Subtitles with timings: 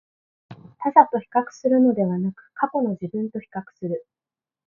[0.79, 4.07] 他者と比較するのではなく、過去の自分と比較する